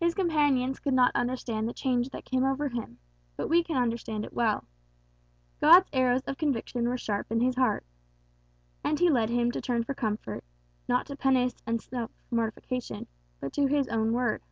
[0.00, 2.98] His companions could not understand the change that came over him
[3.36, 4.64] but we can understand it well.
[5.60, 7.84] God's arrows of conviction were sharp in his heart.
[8.82, 10.42] And he led him to turn for comfort,
[10.88, 13.06] not to penance and self mortification,
[13.38, 14.42] but to his own Word.